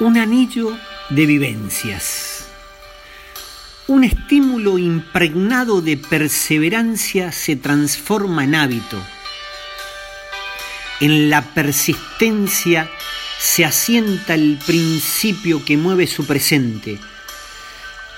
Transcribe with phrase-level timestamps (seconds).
[0.00, 0.76] Un anillo
[1.10, 2.48] de vivencias.
[3.86, 9.00] Un estímulo impregnado de perseverancia se transforma en hábito.
[11.00, 12.90] En la persistencia
[13.38, 16.98] se asienta el principio que mueve su presente,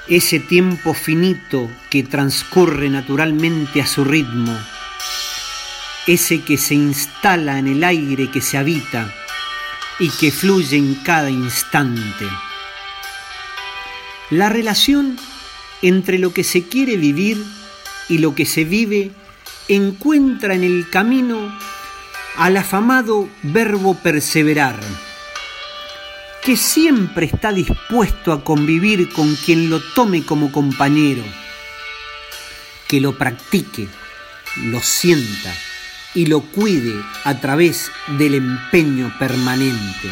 [0.08, 4.58] ese tiempo finito que transcurre naturalmente a su ritmo,
[6.06, 9.12] ese que se instala en el aire que se habita,
[9.98, 12.26] y que fluye en cada instante.
[14.30, 15.16] La relación
[15.82, 17.42] entre lo que se quiere vivir
[18.08, 19.10] y lo que se vive
[19.68, 21.56] encuentra en el camino
[22.36, 24.78] al afamado verbo perseverar,
[26.44, 31.22] que siempre está dispuesto a convivir con quien lo tome como compañero,
[32.86, 33.88] que lo practique,
[34.56, 35.52] lo sienta,
[36.16, 36.94] y lo cuide
[37.24, 40.10] a través del empeño permanente.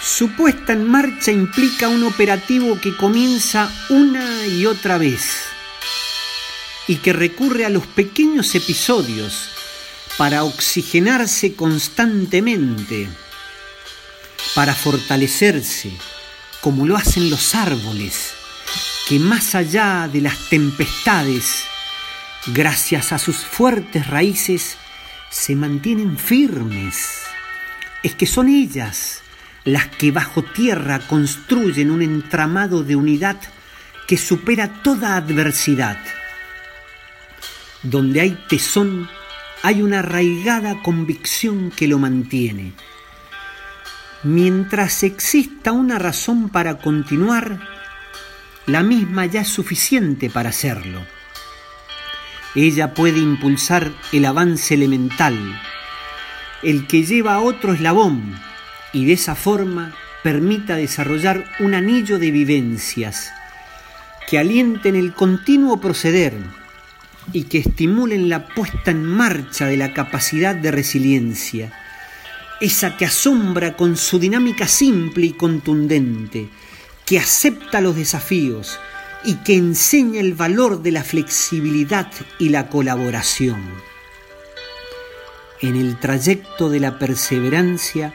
[0.00, 5.46] Su puesta en marcha implica un operativo que comienza una y otra vez
[6.86, 9.48] y que recurre a los pequeños episodios
[10.18, 13.08] para oxigenarse constantemente,
[14.54, 15.90] para fortalecerse,
[16.60, 18.32] como lo hacen los árboles,
[19.08, 21.64] que más allá de las tempestades
[22.46, 24.76] gracias a sus fuertes raíces,
[25.30, 27.22] se mantienen firmes.
[28.02, 29.22] Es que son ellas
[29.64, 33.36] las que bajo tierra construyen un entramado de unidad
[34.08, 35.98] que supera toda adversidad.
[37.82, 39.08] Donde hay tesón,
[39.62, 42.72] hay una arraigada convicción que lo mantiene.
[44.24, 47.60] Mientras exista una razón para continuar,
[48.66, 51.04] la misma ya es suficiente para hacerlo.
[52.54, 55.38] Ella puede impulsar el avance elemental,
[56.62, 58.38] el que lleva a otro eslabón
[58.92, 63.32] y de esa forma permita desarrollar un anillo de vivencias
[64.28, 66.34] que alienten el continuo proceder
[67.32, 71.72] y que estimulen la puesta en marcha de la capacidad de resiliencia,
[72.60, 76.48] esa que asombra con su dinámica simple y contundente,
[77.04, 78.78] que acepta los desafíos,
[79.24, 83.62] y que enseña el valor de la flexibilidad y la colaboración.
[85.60, 88.12] En el trayecto de la perseverancia,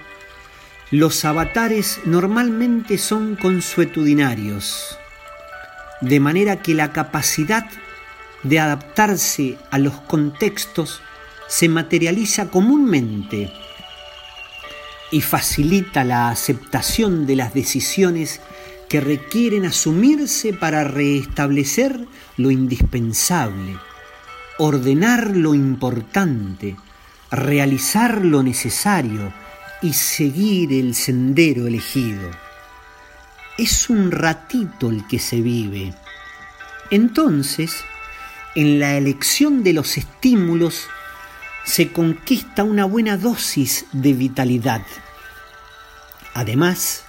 [0.91, 4.97] los avatares normalmente son consuetudinarios,
[6.01, 7.65] de manera que la capacidad
[8.43, 11.01] de adaptarse a los contextos
[11.47, 13.51] se materializa comúnmente
[15.11, 18.41] y facilita la aceptación de las decisiones
[18.89, 23.77] que requieren asumirse para restablecer lo indispensable,
[24.57, 26.75] ordenar lo importante,
[27.31, 29.33] realizar lo necesario
[29.81, 32.29] y seguir el sendero elegido.
[33.57, 35.93] Es un ratito el que se vive.
[36.89, 37.83] Entonces,
[38.55, 40.87] en la elección de los estímulos
[41.65, 44.83] se conquista una buena dosis de vitalidad.
[46.33, 47.03] Además,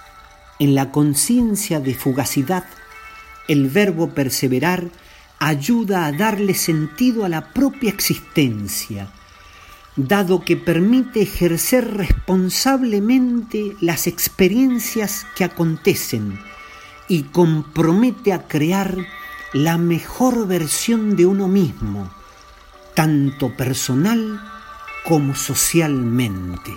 [0.59, 2.65] en la conciencia de fugacidad,
[3.47, 4.89] el verbo perseverar
[5.39, 9.09] ayuda a darle sentido a la propia existencia,
[9.95, 16.39] dado que permite ejercer responsablemente las experiencias que acontecen
[17.07, 18.97] y compromete a crear
[19.53, 22.11] la mejor versión de uno mismo,
[22.93, 24.39] tanto personal
[25.05, 26.71] como socialmente.